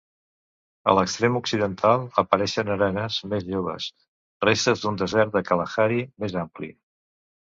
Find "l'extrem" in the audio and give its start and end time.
0.99-1.35